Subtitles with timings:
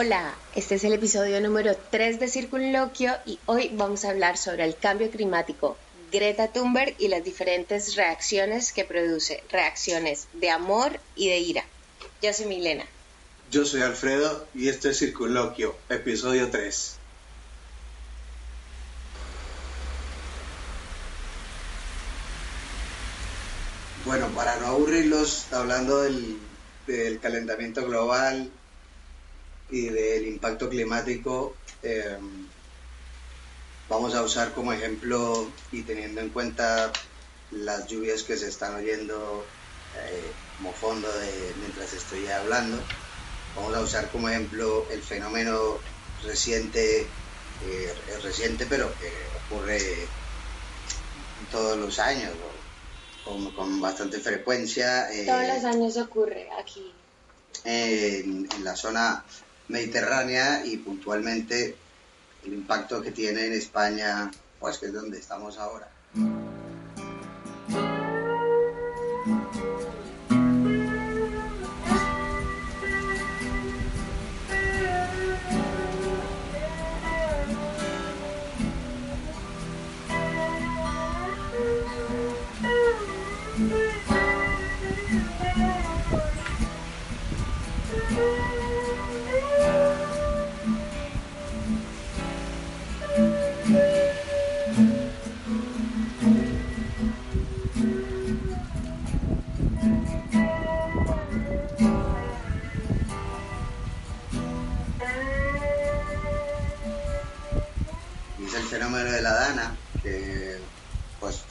[0.00, 4.62] Hola, este es el episodio número 3 de Circunloquio y hoy vamos a hablar sobre
[4.62, 5.76] el cambio climático,
[6.12, 11.64] Greta Thunberg y las diferentes reacciones que produce, reacciones de amor y de ira.
[12.22, 12.84] Yo soy Milena.
[13.50, 16.94] Yo soy Alfredo y esto es Circunloquio, episodio 3.
[24.04, 26.38] Bueno, para no aburrirlos hablando del,
[27.20, 28.52] calentamiento global
[29.70, 32.46] y del impacto climático, em,
[33.88, 36.92] vamos a usar como ejemplo y teniendo en cuenta
[37.50, 39.44] las lluvias que se están oyendo
[39.96, 42.78] eh, como fondo de, mientras estoy hablando,
[43.56, 45.78] vamos a usar como ejemplo el fenómeno
[46.24, 47.06] reciente,
[47.64, 49.12] eh, reciente pero que
[49.46, 49.80] ocurre
[51.50, 52.32] todos los años,
[53.54, 55.12] con, bastante frecuencia.
[55.12, 56.92] Eh, Todos los años ocurre aquí.
[57.64, 59.24] En, en, la zona
[59.68, 61.76] mediterránea y puntualmente
[62.44, 65.88] el impacto que tiene en España, pues que es donde estamos ahora.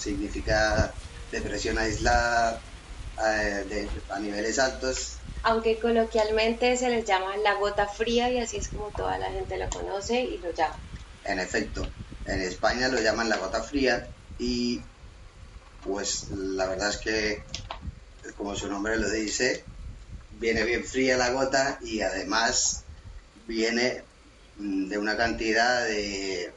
[0.08, 0.94] Significa
[1.32, 2.62] depresión aislada
[3.26, 5.18] eh, a niveles altos.
[5.44, 9.58] Aunque coloquialmente se les llama la gota fría y así es como toda la gente
[9.58, 10.80] lo conoce y lo llama.
[11.26, 11.90] En efecto,
[12.26, 14.08] en España lo llaman la gota fría
[14.40, 14.82] y
[15.84, 17.44] pues la verdad es que,
[18.38, 19.66] como su nombre lo dice,
[20.40, 22.84] viene bien fría la gota y además
[23.48, 24.04] viene
[24.58, 26.52] mm, de una cantidad de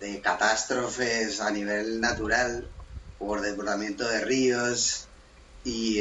[0.00, 2.66] de catástrofes a nivel natural
[3.18, 5.06] por desbordamiento de ríos
[5.62, 6.00] y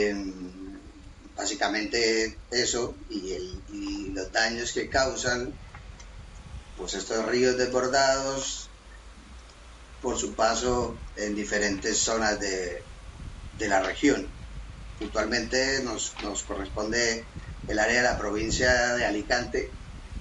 [1.36, 5.54] básicamente eso y, los daños que causan
[6.78, 8.70] pues estos ríos desbordados
[10.02, 12.82] por su paso en diferentes zonas de,
[13.60, 14.28] de la región.
[14.98, 17.24] Puntualmente nos, nos corresponde
[17.68, 19.70] el área de la provincia de Alicante,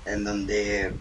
[0.05, 0.93] en donde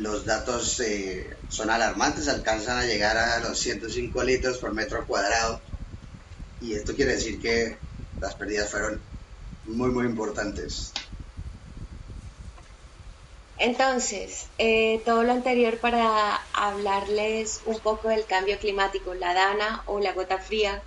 [0.00, 5.60] los datos eh, son alarmantes, alcanzan a llegar a los 105 litros por metro cuadrado
[6.60, 7.76] y esto quiere decir que
[8.20, 9.00] las pérdidas fueron
[9.66, 10.92] muy muy importantes.
[13.58, 20.00] Entonces, eh, todo lo anterior para hablarles un poco del cambio climático, la dana o
[20.00, 20.80] la gota fría,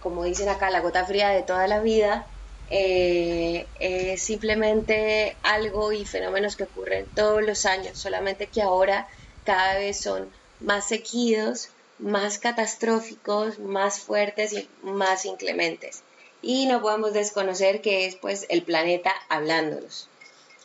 [0.00, 2.26] como dicen acá, la gota fría de toda la vida,
[2.70, 9.06] eh, es simplemente algo y fenómenos que ocurren todos los años, solamente que ahora
[9.44, 11.68] cada vez son más seguidos,
[11.98, 16.02] más catastróficos, más fuertes y más inclementes.
[16.42, 20.08] Y no podemos desconocer que es pues el planeta hablándonos.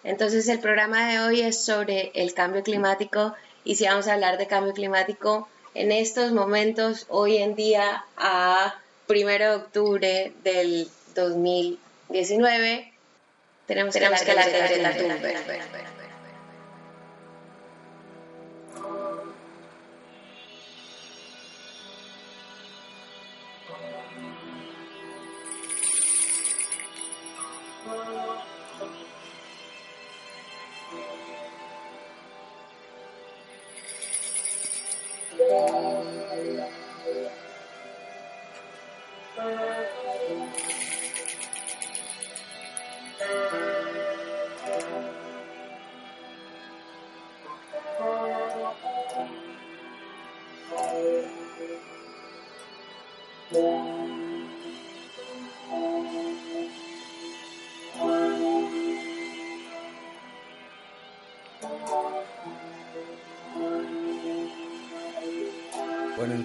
[0.04, 4.38] Entonces el programa de hoy es sobre el cambio climático y si vamos a hablar
[4.38, 8.76] de cambio climático en estos momentos, hoy en día a
[9.08, 11.80] primero de octubre del 2000
[12.12, 12.94] 19,
[13.68, 15.16] tenemos, tenemos que de la tumba.
[15.16, 16.01] Bueno,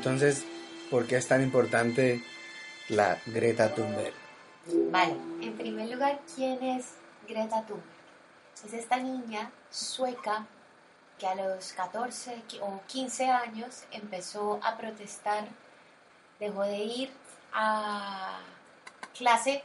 [0.07, 0.45] entonces,
[0.89, 2.23] ¿por qué es tan importante
[2.89, 4.15] la Greta Thunberg?
[4.93, 6.93] Vale, en primer lugar, ¿quién es
[7.27, 7.91] Greta Thunberg?
[8.65, 10.47] Es esta niña sueca
[11.19, 15.49] que a los 14 o 15 años empezó a protestar,
[16.39, 17.11] dejó de ir
[17.53, 18.39] a
[19.19, 19.65] clase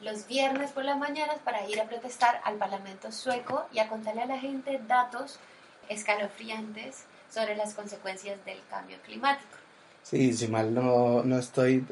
[0.00, 4.22] los viernes por las mañanas para ir a protestar al Parlamento sueco y a contarle
[4.22, 5.40] a la gente datos
[5.88, 9.58] escalofriantes sobre las consecuencias del cambio climático.
[10.02, 11.86] Sí, si mal no, no estoy,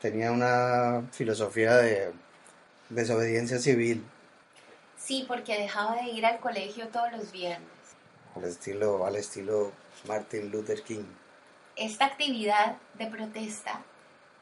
[0.00, 2.12] tenía una filosofía de
[2.88, 4.04] desobediencia civil.
[4.96, 7.68] Sí, porque dejaba de ir al colegio todos los viernes.
[8.34, 9.72] Al estilo, al estilo
[10.06, 11.04] Martin Luther King.
[11.76, 13.80] Esta actividad de protesta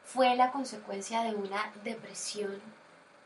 [0.03, 2.59] fue la consecuencia de una depresión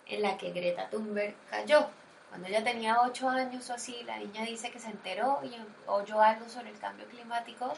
[0.08, 1.88] en la que Greta Thunberg cayó.
[2.30, 5.56] Cuando ella tenía ocho años o así, la niña dice que se enteró y
[5.88, 7.74] oyó algo sobre el cambio climático,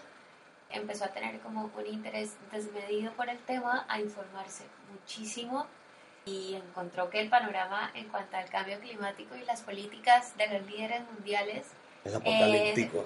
[0.69, 5.67] empezó a tener como un interés desmedido por el tema, a informarse muchísimo
[6.25, 10.67] y encontró que el panorama en cuanto al cambio climático y las políticas de los
[10.67, 11.65] líderes mundiales
[12.03, 13.05] es apocalíptico.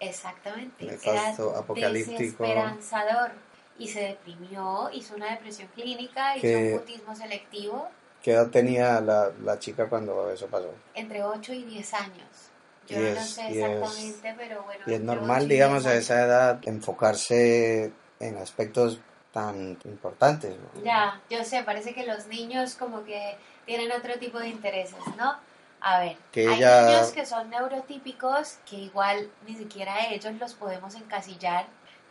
[0.00, 0.84] exactamente.
[0.84, 2.18] Nefasto, apocalíptico.
[2.18, 3.32] Desesperanzador.
[3.78, 7.88] Y se deprimió, hizo una depresión clínica, hizo un mutismo selectivo.
[8.22, 10.72] ¿Qué edad tenía la, la, chica cuando eso pasó?
[10.94, 12.50] Entre 8 y 10 años.
[12.86, 14.84] Yo no lo sé exactamente, pero bueno.
[14.86, 19.00] Y es normal, digamos, a esa edad enfocarse en aspectos
[19.32, 20.56] tan importantes.
[20.82, 23.36] Ya, yo sé, parece que los niños como que
[23.66, 25.36] tienen otro tipo de intereses, ¿no?
[25.80, 31.66] A ver, hay niños que son neurotípicos que igual ni siquiera ellos los podemos encasillar.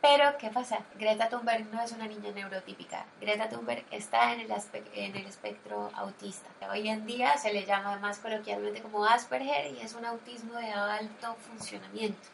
[0.07, 0.86] Pero, ¿qué pasa?
[1.00, 3.07] Greta Thunberg no es una niña neurotípica.
[3.19, 4.52] Greta Thunberg está en el,
[4.94, 6.48] en el espectro autista.
[6.72, 10.69] Hoy en día se le llama más coloquialmente como Asperger y es un autismo de
[10.69, 12.30] alto funcionamiento.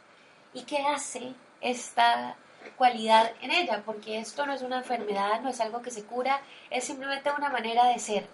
[0.53, 2.35] ¿Y qué hace esta
[2.75, 6.41] cualidad en ella, porque esto no es una enfermedad, no es algo que se cura,
[6.69, 8.27] es simplemente una manera de ser.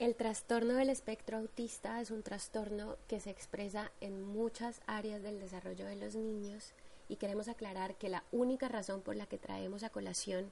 [0.00, 5.38] El trastorno del espectro autista es un trastorno que se expresa en muchas áreas del
[5.38, 6.74] desarrollo de los niños
[7.10, 10.50] y queremos aclarar que la única razón por la que traemos a colación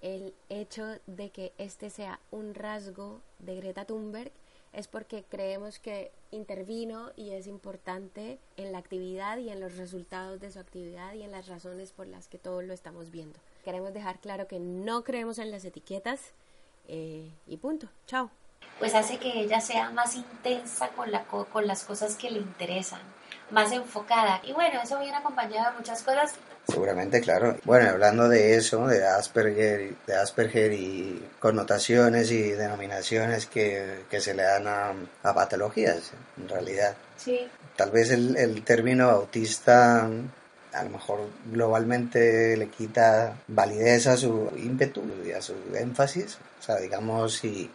[0.00, 4.32] el hecho de que este sea un rasgo de Greta Thunberg
[4.72, 10.40] es porque creemos que intervino y es importante en la actividad y en los resultados
[10.40, 13.38] de su actividad y en las razones por las que todos lo estamos viendo.
[13.64, 16.32] Queremos dejar claro que no creemos en las etiquetas
[16.88, 17.88] eh, y punto.
[18.06, 18.30] Chao.
[18.78, 23.02] Pues hace que ella sea más intensa con, la, con las cosas que le interesan,
[23.50, 24.40] más enfocada.
[24.44, 26.34] Y bueno, eso viene acompañado de muchas cosas
[26.70, 27.56] Seguramente, claro.
[27.64, 34.34] Bueno, hablando de eso, de Asperger, de Asperger y connotaciones y denominaciones que, que se
[34.34, 34.92] le dan a,
[35.22, 36.94] a, patologías, en realidad.
[37.16, 37.48] Sí.
[37.76, 40.08] Tal vez el, el término autista
[40.72, 46.38] a lo mejor globalmente le quita validez a su ímpetu y a su énfasis.
[46.60, 47.68] O sea, digamos, si,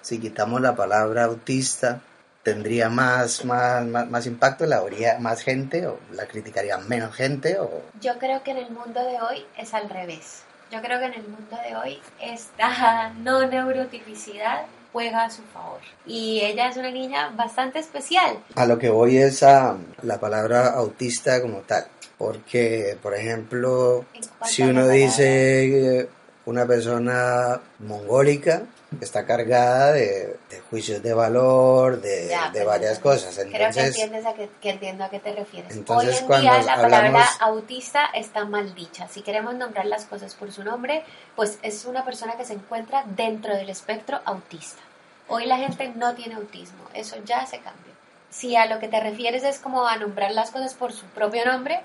[0.00, 2.00] si quitamos la palabra autista,
[2.42, 7.58] tendría más, más, más, impacto, la habría más gente o la criticaría menos gente?
[7.58, 7.82] O...
[8.00, 10.42] Yo creo que en el mundo de hoy es al revés.
[10.70, 15.80] Yo creo que en el mundo de hoy esta no neurotipicidad juega a su favor.
[16.06, 18.38] Y ella es una niña bastante especial.
[18.54, 21.86] A lo que voy es a la palabra autista como tal.
[22.18, 24.04] Porque, por ejemplo,
[24.44, 26.08] si uno dice
[26.44, 28.62] una persona mongólica,
[29.00, 30.36] está cargada de,
[30.70, 33.36] juicios de valor, de, varias cosas.
[33.38, 35.78] Entonces, creo que entiendes a que, entiendo a qué te refieres.
[35.86, 39.08] Hoy en día la palabra autista está mal dicha.
[39.08, 41.04] Si queremos nombrar las cosas por su nombre,
[41.36, 44.82] pues es una persona que se encuentra dentro del espectro autista.
[45.28, 47.92] Hoy la gente no tiene autismo, eso ya se cambió.
[48.30, 51.44] Si a lo que te refieres es como a nombrar las cosas por su propio
[51.44, 51.80] nombre,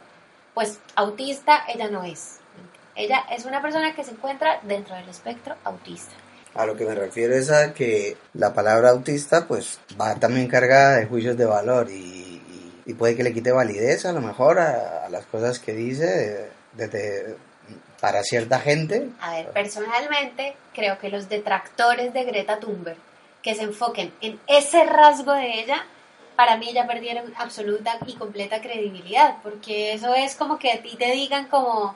[0.54, 2.40] pues autista ella no es.
[2.96, 6.14] Ella es una persona que se encuentra dentro del espectro autista.
[6.58, 10.98] A lo que me refiero es a que la palabra autista pues va también cargada
[10.98, 12.26] de juicios de valor y,
[12.98, 17.36] puede que le quite validez a lo mejor a, las cosas que dice desde
[18.00, 19.10] para cierta gente.
[19.20, 22.98] A ver, personalmente creo que los detractores de Greta Thunberg
[23.44, 25.86] que se enfoquen en ese rasgo de ella,
[26.36, 30.96] para mí ya perdieron absoluta y completa credibilidad, porque eso es como que a ti
[30.98, 31.96] te digan como,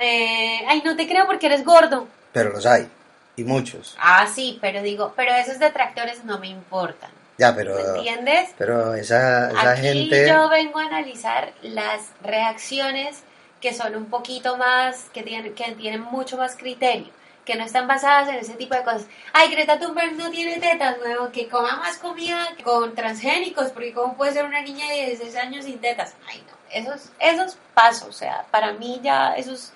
[0.00, 2.06] eh, ay, no te creo porque eres gordo.
[2.32, 2.88] Pero los hay.
[3.36, 3.96] Y muchos.
[3.98, 7.10] Ah, sí, pero digo, pero esos detractores no me importan.
[7.38, 7.74] Ya, pero.
[7.74, 8.50] ¿Me entiendes?
[8.58, 10.28] Pero esa, esa Aquí gente.
[10.28, 13.22] Yo vengo a analizar las reacciones
[13.60, 17.08] que son un poquito más, que tienen, que tienen mucho más criterio,
[17.44, 19.06] que no están basadas en ese tipo de cosas.
[19.32, 24.16] Ay, Greta Thunberg no tiene tetas, nuevo, que coma más comida con transgénicos, porque ¿cómo
[24.16, 26.14] puede ser una niña de 16 años sin tetas?
[26.28, 29.72] Ay, no, esos, esos pasos, o sea, para mí ya esos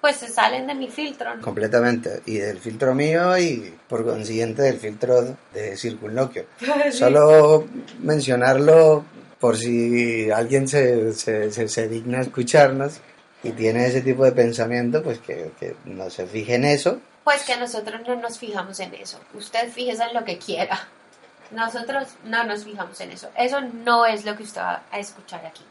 [0.00, 1.40] pues se salen de mi filtro.
[1.40, 6.46] Completamente, y del filtro mío y por consiguiente del filtro de circunloquio.
[6.92, 7.66] Solo
[8.00, 9.04] mencionarlo
[9.40, 13.00] por si alguien se, se, se, digna escucharnos
[13.42, 17.00] y tiene ese tipo de pensamiento, pues que, que no se fije en eso.
[17.24, 19.20] Pues que nosotros no nos fijamos en eso.
[19.34, 20.88] Usted fíjese en lo que quiera.
[21.50, 23.28] Nosotros no nos fijamos en eso.
[23.36, 25.64] Eso no es lo que usted va a escuchar aquí.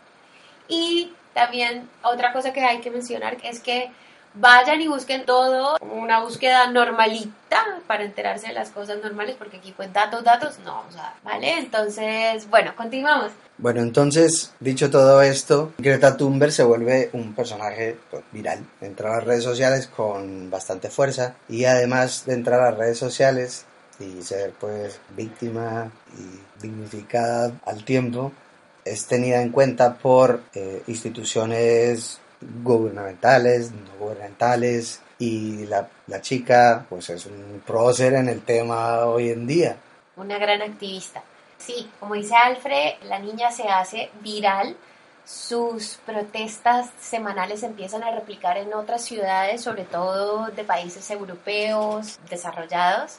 [0.68, 3.92] Y también otra cosa que hay que mencionar es que
[4.36, 9.74] vayan y busquen todo, una búsqueda normalita para enterarse de las cosas normales, porque aquí
[9.76, 11.60] pues datos, datos, no, o sea, ¿vale?
[11.60, 13.32] Entonces, bueno, continuamos.
[13.58, 18.66] Bueno, entonces, dicho todo esto, Greta Thunberg se vuelve un personaje pues, viral.
[18.82, 22.98] Entra a las redes sociales con bastante fuerza y además de entrar a las redes
[22.98, 23.66] sociales
[24.00, 28.34] y ser pues víctima y dignificada al tiempo,
[28.84, 32.20] es tenida en cuenta por eh, instituciones
[32.64, 39.30] gubernamentales, no gubernamentales, y la, la, chica pues es un prócer en el tema hoy
[39.30, 39.78] en día.
[40.18, 41.24] Una gran activista.
[41.58, 44.76] Sí, como dice Alfred, la niña se hace viral,
[45.26, 53.18] sus protestas semanales empiezan a replicar en otras ciudades, sobre todo de países europeos desarrollados,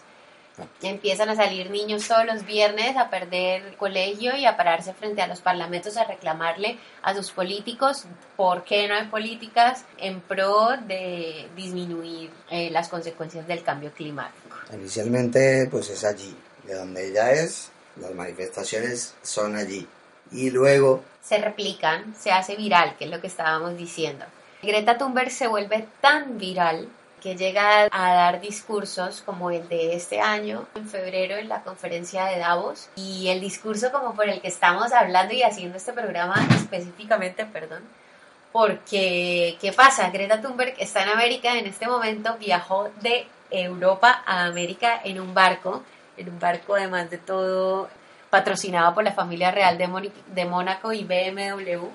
[0.82, 5.26] Empiezan a salir niños todos los viernes a perder colegio y a pararse frente a
[5.26, 8.04] los parlamentos a reclamarle a sus políticos
[8.36, 14.56] por qué no hay políticas en pro de disminuir eh, las consecuencias del cambio climático.
[14.72, 16.34] Inicialmente, pues es allí,
[16.64, 17.70] de donde ella es,
[18.00, 19.86] las manifestaciones son allí.
[20.32, 21.04] Y luego...
[21.22, 24.24] Se replican, se hace viral, que es lo que estábamos diciendo.
[24.62, 26.88] Greta Thunberg se vuelve tan viral
[27.26, 32.26] que llega a dar discursos como el de este año, en febrero, en la conferencia
[32.26, 32.88] de Davos.
[32.94, 37.82] Y el discurso como por el que estamos hablando y haciendo este programa específicamente, perdón,
[38.52, 40.08] porque, ¿qué pasa?
[40.10, 45.34] Greta Thunberg está en América en este momento, viajó de Europa a América en un
[45.34, 45.82] barco,
[46.16, 47.88] en un barco además de todo
[48.30, 51.86] patrocinado por la familia real de, Mónaco y BMW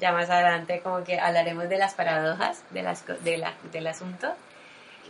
[0.00, 4.34] ya más adelante como que hablaremos de las paradojas de las, de la, del asunto.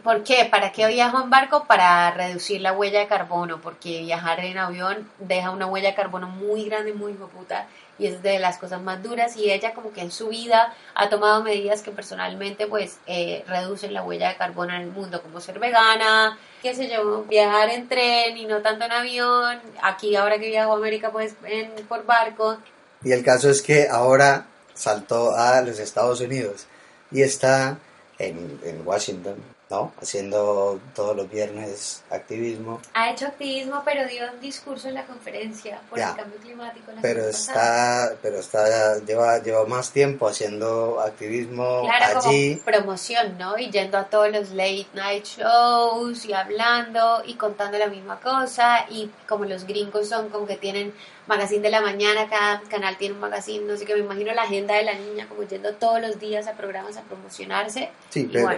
[0.03, 0.47] ¿Por qué?
[0.51, 1.65] ¿Para qué viajo en barco?
[1.65, 6.29] Para reducir la huella de carbono, porque viajar en avión deja una huella de carbono
[6.29, 7.67] muy grande, muy puta,
[7.99, 9.37] y es de las cosas más duras.
[9.37, 13.93] Y ella como que en su vida ha tomado medidas que personalmente pues eh, reducen
[13.93, 17.89] la huella de carbono en el mundo, como ser vegana, qué sé yo, viajar en
[17.89, 19.61] tren y no tanto en avión.
[19.83, 22.59] Aquí ahora que viajo a América pues en, por barco.
[23.03, 24.47] Y el caso es que ahora
[24.79, 26.67] saltó a los Estados Unidos
[27.11, 27.79] y está
[28.19, 29.37] en, en Washington
[29.71, 29.93] ¿no?
[30.01, 32.81] Haciendo todos los viernes activismo.
[32.95, 36.93] Ha hecho activismo, pero dio un discurso en la conferencia por el cambio climático.
[37.03, 42.57] pero está, pero está, lleva, lleva más tiempo haciendo activismo allí.
[42.65, 43.59] promoción, ¿no?
[43.59, 48.87] Y yendo a todos los late night shows y hablando y contando la misma cosa.
[48.89, 50.95] Y como los gringos son como que tienen
[51.27, 54.43] magazine de la mañana, cada canal tiene un magazine, no sé qué, me imagino la
[54.43, 57.91] agenda de la niña como yendo todos los días a programas a promocionarse.
[58.09, 58.49] Sí, pero,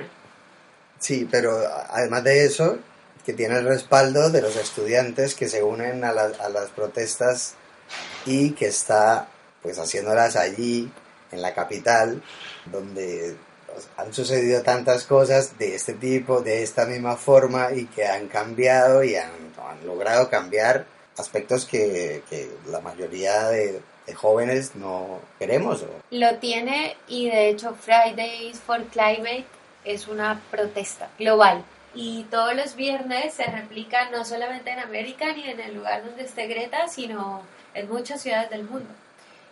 [1.00, 2.78] Sí, pero además de eso,
[3.26, 7.54] que tiene el respaldo de los estudiantes que se unen a, a las protestas
[8.25, 9.28] y que está
[9.62, 10.90] pues haciéndolas allí,
[11.33, 12.23] en la capital,
[12.66, 13.37] donde
[13.97, 19.04] han sucedido tantas cosas de este tipo, de esta misma forma y que han cambiado
[19.04, 19.50] y han,
[19.85, 20.85] logrado cambiar
[21.16, 22.23] aspectos que,
[22.71, 23.80] la mayoría de,
[24.14, 25.85] jóvenes no queremos.
[26.11, 29.47] Lo tiene y de hecho Fridays for Climate
[29.84, 31.64] es una protesta global.
[31.94, 36.25] Y todos los viernes se replica no solamente en América ni en el lugar donde
[36.25, 37.42] esté Greta, sino
[37.75, 38.90] en muchas ciudades del mundo.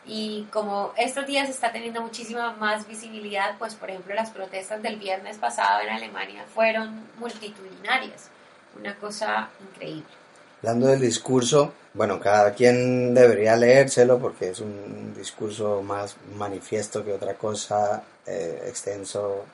[0.06, 4.96] Y como estos días está teniendo muchísima más visibilidad, pues por ejemplo las protestas del
[4.96, 8.30] viernes pasado en Alemania fueron multitudinarias.
[8.78, 10.06] Una cosa increíble.
[10.62, 17.12] Hablando del discurso, bueno, cada quien debería leérselo porque es un discurso más manifiesto que
[17.12, 19.44] otra cosa, eh, extenso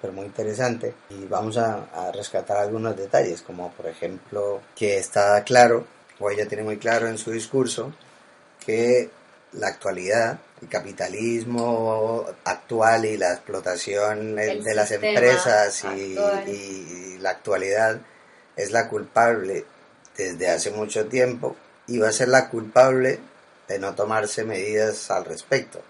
[0.00, 5.84] pero muy interesante y vamos a, rescatar algunos detalles como por ejemplo que está claro
[6.20, 7.92] o ella tiene muy claro en su discurso
[8.64, 9.10] que
[9.52, 16.16] la actualidad el capitalismo actual y la explotación de las empresas y,
[16.50, 18.00] y la actualidad
[18.56, 19.64] es la culpable
[20.16, 23.18] desde hace mucho tiempo y va a ser la culpable
[23.68, 25.82] de no tomarse medidas al respecto.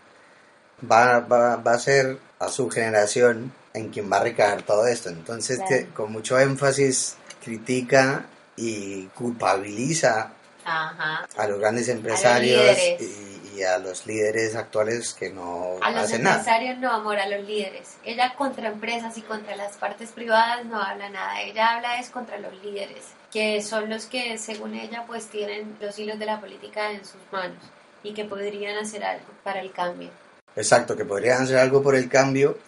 [0.91, 5.11] Va, va, va a ser a su generación en quien va a recaer todo esto.
[5.11, 5.61] Entonces,
[5.93, 8.27] con mucho énfasis critica
[8.57, 10.31] y culpabiliza
[10.65, 16.91] a los grandes empresarios y, a los líderes actuales que no a los empresarios no
[16.91, 17.97] amor a los líderes.
[18.05, 21.41] Ella contra empresas y contra las partes privadas no habla nada.
[21.41, 25.99] Ella habla es contra los líderes que son los que según ella pues tienen los
[25.99, 27.63] hilos de la política en sus manos
[28.03, 30.11] y que podrían hacer algo para el cambio.
[30.57, 32.59] Exacto que podrían hacer algo por el cambio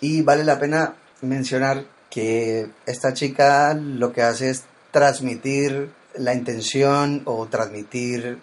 [0.00, 7.22] y vale la pena mencionar que esta chica lo que hace es transmitir la intención
[7.24, 8.38] o transmitir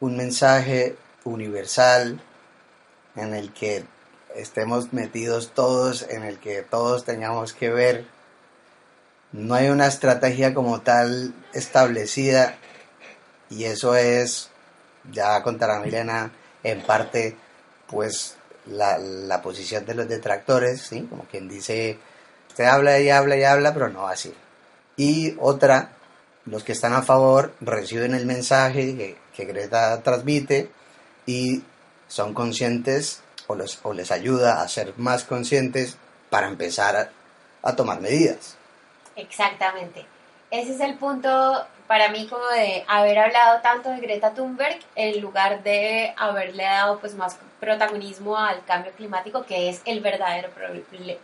[0.00, 2.20] un mensaje universal
[3.16, 3.84] en el que
[4.34, 8.06] estemos metidos todos, en el que todos tengamos que ver.
[9.32, 12.56] No hay una estrategia como tal establecida
[13.50, 14.50] y eso es,
[15.10, 16.32] ya contará Milena,
[16.62, 17.36] en parte,
[17.86, 21.06] pues la, la posición de los detractores, ¿sí?
[21.08, 21.98] como quien dice,
[22.48, 24.32] usted habla y habla y habla, pero no así.
[24.96, 25.92] Y otra,
[26.46, 30.70] los que están a favor reciben el mensaje que, que Greta transmite
[31.26, 31.62] y
[32.08, 35.96] son conscientes o, los, o les ayuda a ser más conscientes
[36.30, 37.10] para empezar a,
[37.62, 38.56] a tomar medidas.
[39.16, 40.06] Exactamente.
[40.50, 45.20] Ese es el punto para mí como de haber hablado tanto de Greta Thunberg en
[45.20, 50.50] lugar de haberle dado pues más protagonismo al cambio climático que es el verdadero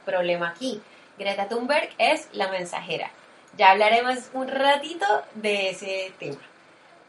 [0.04, 0.80] problema aquí.
[1.18, 3.10] Greta Thunberg es la mensajera.
[3.56, 6.40] Ya hablaremos un ratito de ese tema.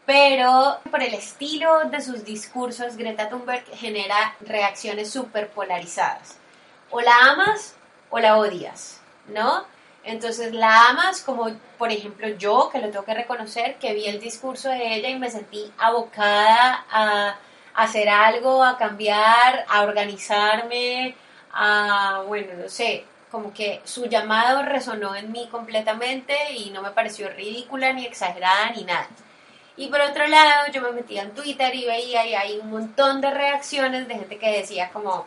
[0.06, 6.36] Pero por el estilo de sus discursos, Greta Thunberg genera reacciones súper polarizadas.
[6.90, 7.76] O la amas
[8.10, 9.64] o la odias, ¿no?
[10.04, 14.20] Entonces la amas como, por ejemplo, yo, que lo tengo que reconocer, que vi el
[14.20, 17.36] discurso de ella y me sentí abocada a
[17.74, 21.14] hacer algo, a cambiar, a organizarme,
[21.52, 26.90] a, bueno, no sé, como que su llamado resonó en mí completamente y no me
[26.90, 29.08] pareció ridícula ni exagerada ni nada.
[29.76, 33.20] Y por otro lado, yo me metía en Twitter y veía y hay un montón
[33.20, 35.26] de reacciones de gente que decía como,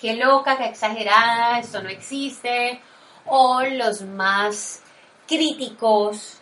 [0.00, 2.80] qué loca, qué exagerada, esto no existe,
[3.28, 4.80] o los más
[5.26, 6.38] críticos,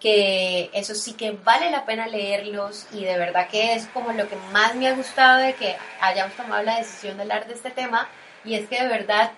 [0.00, 4.28] que eso sí que vale la pena leerlos y de verdad que es como lo
[4.28, 7.70] que más me ha gustado de que hayamos tomado la decisión de hablar de este
[7.70, 8.08] tema
[8.44, 9.30] y es que de verdad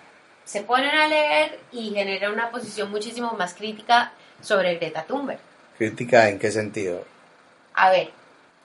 [0.44, 5.40] se ponen a leer y genera una posición muchísimo más crítica sobre Greta Thunberg.
[5.76, 7.04] ¿Crítica en qué sentido?
[7.74, 8.11] A ver,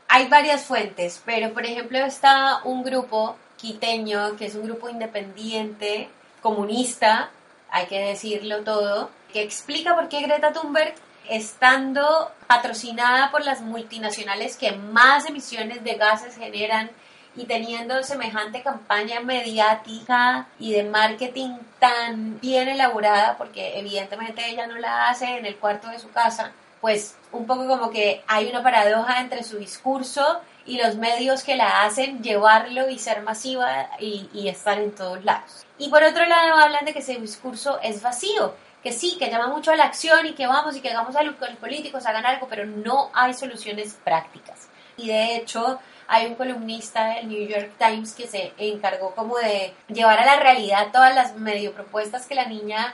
[0.07, 6.07] hay varias fuentes, pero por ejemplo está un grupo quiteño que es un grupo independiente,
[6.41, 7.29] comunista,
[7.71, 10.95] hay que decirlo todo, que explica por qué Greta Thunberg,
[11.29, 16.89] estando patrocinada por las multinacionales que más emisiones de gases generan
[17.35, 24.77] y teniendo semejante campaña mediática y de marketing tan bien elaborada, porque evidentemente ella no
[24.77, 28.63] la hace en el cuarto de su casa, pues un poco como que hay una
[28.63, 34.47] paradoja entre su discurso y los medios que la hacen llevarlo y ser masiva y,
[34.47, 35.65] estar en todos lados.
[35.77, 39.47] Y por otro lado hablan de que ese discurso es vacío, que sí, que llama
[39.47, 42.25] mucho a la acción y que vamos y que hagamos algo, que los políticos hagan
[42.25, 44.67] algo, pero no hay soluciones prácticas.
[44.95, 49.73] Y de hecho, hay un columnista del New York Times que se encargó como de
[49.87, 52.93] llevar a la realidad todas las medio propuestas que la niña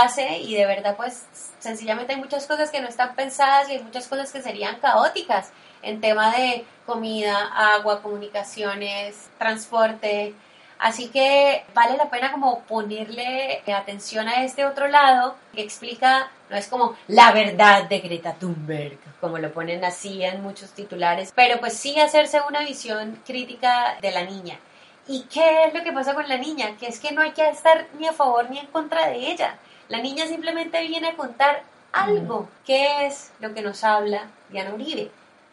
[0.00, 1.24] hace y de verdad pues
[1.58, 5.50] sencillamente hay muchas cosas que no están pensadas y hay muchas cosas que serían caóticas
[5.82, 10.34] en tema de comida, agua, comunicaciones, transporte,
[10.82, 16.56] Así que vale la pena como ponerle atención a este otro lado que explica, no
[16.56, 21.60] es como la verdad de Greta Thunberg, como lo ponen así en muchos titulares, pero
[21.60, 24.58] pues sí hacerse una visión crítica de la niña.
[25.06, 26.76] ¿Y qué es lo que pasa con la niña?
[26.80, 29.58] Que es que no hay que estar ni a favor ni en contra de ella.
[29.88, 32.48] La niña simplemente viene a contar algo.
[32.64, 35.10] ¿Qué es lo que nos habla Diana Uribe?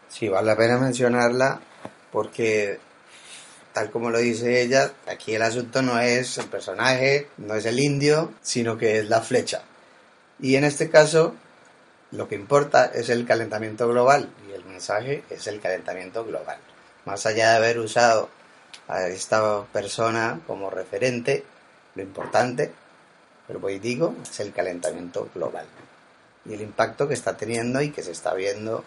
[0.07, 1.59] Sí, vale la pena mencionarla
[2.11, 2.79] porque
[3.73, 7.79] tal como lo dice ella, aquí el asunto no es el personaje, no es el
[7.79, 9.61] indio, sino que es la flecha.
[10.39, 11.35] Y en este caso,
[12.11, 16.57] lo que importa es el calentamiento global y el mensaje es el calentamiento global.
[17.05, 18.29] Más allá de haber usado
[18.87, 21.43] a esta persona como referente,
[21.95, 22.71] lo importante,
[23.49, 25.65] pero hoy digo, es el calentamiento global
[26.45, 28.85] y el impacto que está teniendo y que se está viendo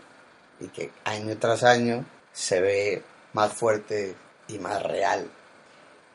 [0.61, 4.15] y que año tras año se ve más fuerte
[4.47, 5.29] y más real.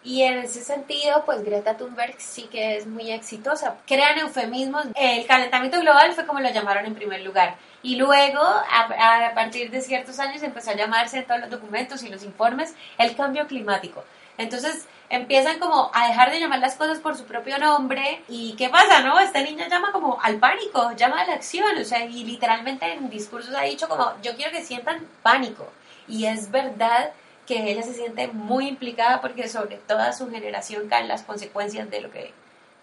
[0.02, 3.76] Y en ese sentido, pues Greta Thunberg sí que es muy exitosa.
[3.86, 4.86] Crean eufemismos.
[4.96, 7.58] El calentamiento global fue como lo llamaron en primer lugar.
[7.84, 12.08] Y luego, a, partir de ciertos años, empezó a llamarse en todos los documentos y
[12.08, 14.06] los informes el cambio climático.
[14.38, 18.22] Entonces empiezan como a dejar de llamar las cosas por su propio nombre.
[18.28, 19.20] ¿Y qué pasa, no?
[19.20, 21.78] Esta niña llama como al pánico, llama a la acción.
[21.78, 25.67] O sea, y literalmente en discursos ha dicho como, yo quiero que sientan pánico.
[26.08, 27.12] Y es verdad
[27.46, 32.02] que ella se siente muy implicada porque sobre toda su generación caen las consecuencias de
[32.02, 32.34] lo que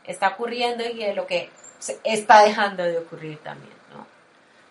[0.04, 1.50] está ocurriendo y de lo que
[2.02, 4.06] está dejando de ocurrir también, ¿no?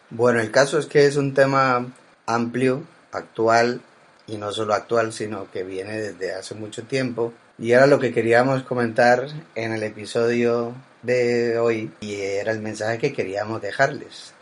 [0.10, 1.86] Bueno, el caso es que es un tema
[2.26, 3.82] amplio, actual,
[4.26, 7.34] y no solo actual, sino que viene desde hace mucho tiempo.
[7.60, 12.98] Y era lo que queríamos comentar en el episodio de hoy, y era el mensaje
[12.98, 14.34] que queríamos dejarles.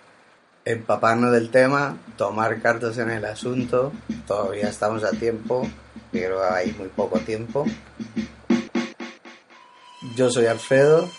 [0.63, 3.91] empaparnos del tema, tomar cartas en el asunto.
[4.27, 5.67] Todavía estamos a tiempo,
[6.11, 7.65] pero hay muy poco tiempo.
[10.15, 11.09] Yo soy Alfredo.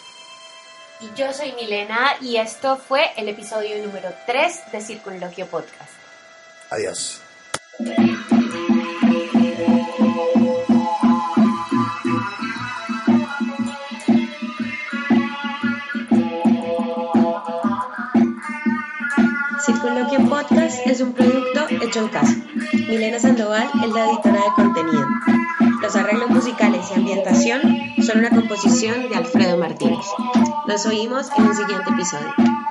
[1.01, 5.91] Y yo soy Milena y esto fue el episodio número 3 de Circunloquio Podcast.
[6.71, 7.21] Adiós.
[20.87, 22.37] Es un producto hecho en casa.
[22.89, 25.07] Milena Sandoval es la editora de contenido.
[25.81, 27.63] Los arreglos musicales y ambientación
[28.05, 30.05] son una composición de Alfredo Martínez.
[30.67, 32.62] Nos oímos en el siguiente episodio.